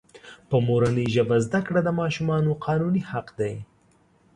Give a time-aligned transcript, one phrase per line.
[0.49, 3.55] په مورنۍ ژبه زده کړه دماشومانو قانوني حق دی.